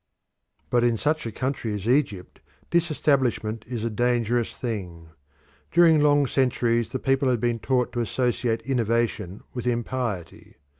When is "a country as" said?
1.27-1.87